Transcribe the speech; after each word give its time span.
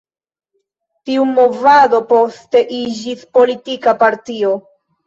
Tiu 1.09 1.27
movado 1.35 2.01
poste 2.15 2.65
iĝis 2.81 3.25
politika 3.39 3.97
partio. 4.05 4.57